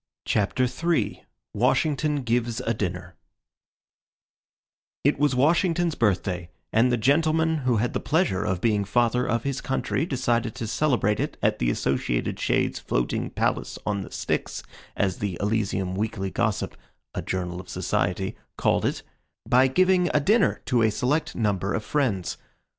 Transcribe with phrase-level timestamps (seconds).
[0.25, 3.15] CHAPTER III: WASHINGTON GIVES A DINNER
[5.03, 9.43] It was Washington's Birthday, and the gentleman who had the pleasure of being Father of
[9.43, 14.63] his Country decided to celebrate it at the Associated Shades' floating palace on the Styx,
[14.97, 16.75] as the Elysium Weekly Gossip,
[17.13, 19.03] "a Journal of Society," called it,
[19.47, 22.37] by giving a dinner to a select number of friends.